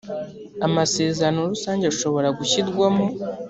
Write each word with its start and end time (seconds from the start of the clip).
amasezerano 0.67 1.39
rusange 1.51 1.83
ashobora 1.93 2.27
gushyirwamo 2.37 3.05